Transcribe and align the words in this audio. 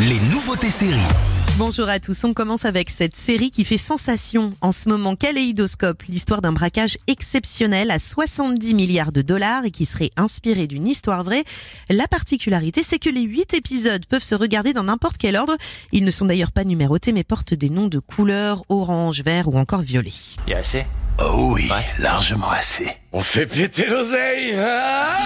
les 0.00 0.20
nouveautés 0.30 0.70
séries. 0.70 0.98
Bonjour 1.56 1.88
à 1.88 1.98
tous, 1.98 2.22
on 2.22 2.32
commence 2.32 2.64
avec 2.64 2.88
cette 2.88 3.16
série 3.16 3.50
qui 3.50 3.64
fait 3.64 3.78
sensation 3.78 4.52
en 4.60 4.70
ce 4.70 4.88
moment, 4.88 5.16
Kaléidoscope, 5.16 6.02
l'histoire 6.08 6.40
d'un 6.40 6.52
braquage 6.52 6.98
exceptionnel 7.08 7.90
à 7.90 7.98
70 7.98 8.74
milliards 8.74 9.10
de 9.10 9.22
dollars 9.22 9.64
et 9.64 9.72
qui 9.72 9.84
serait 9.86 10.10
inspiré 10.16 10.68
d'une 10.68 10.86
histoire 10.86 11.24
vraie. 11.24 11.42
La 11.90 12.06
particularité, 12.06 12.82
c'est 12.86 13.00
que 13.00 13.10
les 13.10 13.22
8 13.22 13.54
épisodes 13.54 14.06
peuvent 14.06 14.22
se 14.22 14.36
regarder 14.36 14.72
dans 14.72 14.84
n'importe 14.84 15.16
quel 15.18 15.34
ordre. 15.36 15.56
Ils 15.90 16.04
ne 16.04 16.10
sont 16.12 16.26
d'ailleurs 16.26 16.52
pas 16.52 16.64
numérotés 16.64 17.12
mais 17.12 17.24
portent 17.24 17.54
des 17.54 17.70
noms 17.70 17.88
de 17.88 17.98
couleurs, 17.98 18.62
orange, 18.68 19.22
vert 19.24 19.48
ou 19.48 19.58
encore 19.58 19.82
violet. 19.82 20.12
Y 20.46 20.54
a 20.54 20.58
assez? 20.58 20.86
Oh 21.20 21.50
oui, 21.54 21.68
Ouais. 21.68 21.84
largement 21.98 22.50
assez. 22.50 22.86
On 23.12 23.20
fait 23.20 23.46
péter 23.46 23.86
l'oseille 23.86 24.54
ah 24.56 25.16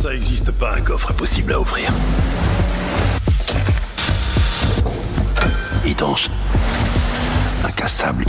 Ça 0.00 0.14
existe 0.14 0.50
pas 0.52 0.76
un 0.76 0.80
coffre 0.80 1.10
impossible 1.10 1.52
à 1.52 1.60
ouvrir. 1.60 1.92
Incassable 7.64 8.26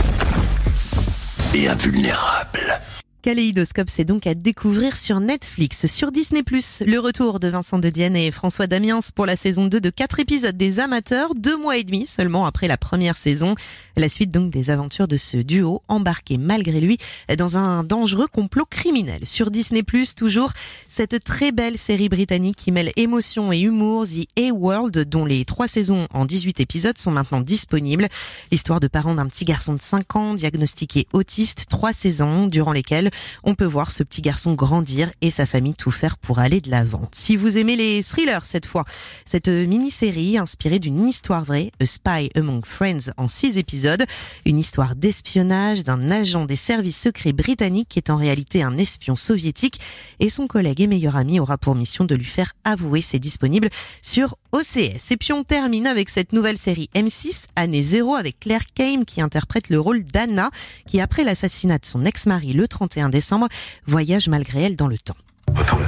et 1.52 1.68
invulnérable. 1.68 2.80
Kaléidoscope, 3.20 3.90
c'est 3.90 4.04
donc 4.04 4.28
à 4.28 4.34
découvrir 4.34 4.96
sur 4.96 5.18
Netflix, 5.18 5.86
sur 5.86 6.12
Disney+. 6.12 6.44
Le 6.86 6.98
retour 6.98 7.40
de 7.40 7.48
Vincent 7.48 7.80
de 7.80 7.90
Dienne 7.90 8.14
et 8.14 8.30
François 8.30 8.68
Damiens 8.68 9.00
pour 9.14 9.26
la 9.26 9.34
saison 9.34 9.66
2 9.66 9.80
de 9.80 9.90
4 9.90 10.20
épisodes 10.20 10.56
des 10.56 10.78
amateurs, 10.78 11.34
deux 11.34 11.56
mois 11.56 11.78
et 11.78 11.84
demi 11.84 12.06
seulement 12.06 12.46
après 12.46 12.68
la 12.68 12.76
première 12.76 13.16
saison. 13.16 13.56
La 13.96 14.08
suite 14.08 14.30
donc 14.30 14.52
des 14.52 14.70
aventures 14.70 15.08
de 15.08 15.16
ce 15.16 15.36
duo, 15.36 15.82
embarqué 15.88 16.38
malgré 16.38 16.78
lui 16.78 16.98
dans 17.36 17.56
un 17.56 17.82
dangereux 17.82 18.28
complot 18.28 18.66
criminel. 18.70 19.26
Sur 19.26 19.50
Disney+, 19.50 19.82
toujours, 20.16 20.52
cette 20.86 21.24
très 21.24 21.50
belle 21.50 21.76
série 21.76 22.08
britannique 22.08 22.56
qui 22.56 22.70
mêle 22.70 22.92
émotion 22.94 23.52
et 23.52 23.58
humour, 23.58 24.06
The 24.06 24.28
A-World, 24.38 25.08
dont 25.08 25.24
les 25.24 25.44
trois 25.44 25.66
saisons 25.66 26.06
en 26.14 26.24
18 26.24 26.60
épisodes 26.60 26.96
sont 26.96 27.10
maintenant 27.10 27.40
disponibles. 27.40 28.06
L'histoire 28.52 28.78
de 28.78 28.86
parents 28.86 29.14
d'un 29.14 29.26
petit 29.26 29.44
garçon 29.44 29.74
de 29.74 29.82
5 29.82 30.14
ans 30.14 30.34
diagnostiqué 30.34 31.08
autiste, 31.12 31.64
trois 31.68 31.92
saisons 31.92 32.46
durant 32.46 32.72
lesquelles 32.72 33.07
on 33.44 33.54
peut 33.54 33.64
voir 33.64 33.90
ce 33.90 34.02
petit 34.02 34.22
garçon 34.22 34.54
grandir 34.54 35.10
et 35.20 35.30
sa 35.30 35.46
famille 35.46 35.74
tout 35.74 35.90
faire 35.90 36.16
pour 36.16 36.38
aller 36.38 36.60
de 36.60 36.70
l'avant. 36.70 37.08
Si 37.12 37.36
vous 37.36 37.56
aimez 37.56 37.76
les 37.76 38.02
thrillers 38.02 38.44
cette 38.44 38.66
fois, 38.66 38.84
cette 39.24 39.48
mini-série 39.48 40.38
inspirée 40.38 40.78
d'une 40.78 41.06
histoire 41.06 41.44
vraie, 41.44 41.70
A 41.80 41.86
Spy 41.86 42.30
Among 42.34 42.64
Friends 42.64 43.12
en 43.16 43.28
six 43.28 43.58
épisodes, 43.58 44.04
une 44.44 44.58
histoire 44.58 44.94
d'espionnage 44.96 45.84
d'un 45.84 46.10
agent 46.10 46.44
des 46.44 46.56
services 46.56 47.00
secrets 47.00 47.32
britanniques 47.32 47.88
qui 47.88 47.98
est 47.98 48.10
en 48.10 48.16
réalité 48.16 48.62
un 48.62 48.76
espion 48.76 49.16
soviétique 49.16 49.80
et 50.20 50.30
son 50.30 50.46
collègue 50.46 50.80
et 50.80 50.86
meilleur 50.86 51.16
ami 51.16 51.40
aura 51.40 51.58
pour 51.58 51.74
mission 51.74 52.04
de 52.04 52.14
lui 52.14 52.24
faire 52.24 52.52
avouer 52.64 53.00
c'est 53.00 53.18
disponible 53.18 53.68
sur 54.02 54.36
OCS. 54.52 55.10
Et 55.10 55.16
puis 55.16 55.32
on 55.32 55.44
termine 55.44 55.86
avec 55.86 56.08
cette 56.08 56.32
nouvelle 56.32 56.58
série 56.58 56.90
M6, 56.94 57.46
année 57.56 57.82
0 57.82 58.14
avec 58.14 58.40
Claire 58.40 58.72
Kane 58.74 59.04
qui 59.04 59.20
interprète 59.20 59.68
le 59.68 59.80
rôle 59.80 60.02
d'Anna 60.04 60.50
qui 60.86 61.00
après 61.00 61.24
l'assassinat 61.24 61.78
de 61.78 61.86
son 61.86 62.04
ex-mari 62.04 62.52
le 62.52 62.66
31 62.68 63.08
décembre 63.08 63.48
voyage 63.86 64.28
malgré 64.28 64.62
elle 64.62 64.76
dans 64.76 64.88
le 64.88 64.98
temps. 64.98 65.16
Votre 65.52 65.78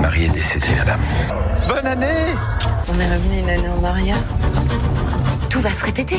mari 0.00 0.24
est 0.24 0.30
décédé, 0.30 0.66
madame. 0.76 1.00
Bonne 1.68 1.86
année 1.86 2.34
On 2.88 2.98
est 2.98 3.14
revenu 3.14 3.38
une 3.40 3.48
année 3.50 3.68
en 3.68 3.84
arrière. 3.84 4.18
Tout 5.50 5.60
va 5.60 5.70
se 5.70 5.84
répéter. 5.84 6.18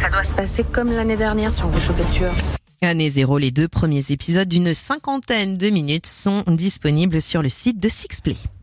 Ça 0.00 0.08
doit 0.10 0.24
se 0.24 0.32
passer 0.32 0.64
comme 0.64 0.92
l'année 0.92 1.16
dernière 1.16 1.52
si 1.52 1.62
on 1.62 1.68
veut 1.68 1.80
choper 1.80 2.02
le 2.04 2.10
tueur. 2.10 2.34
Année 2.82 3.10
0, 3.10 3.36
les 3.36 3.50
deux 3.50 3.68
premiers 3.68 4.04
épisodes 4.08 4.48
d'une 4.48 4.72
cinquantaine 4.72 5.58
de 5.58 5.68
minutes 5.68 6.06
sont 6.06 6.42
disponibles 6.46 7.20
sur 7.20 7.42
le 7.42 7.50
site 7.50 7.78
de 7.78 7.90
Sixplay. 7.90 8.36